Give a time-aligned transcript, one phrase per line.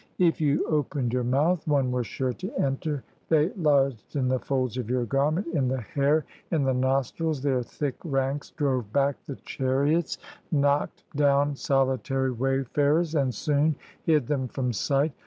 [0.17, 4.75] If you opened your mouth, one was sure to enter; they lodged in the folds
[4.77, 9.35] of your garment, in the hair, in the nostrils; their thick ranks drove back the
[9.35, 10.17] chariots,
[10.49, 15.11] 151 EGYPT knocked down solitary wayfarers, and soon hid them from sight.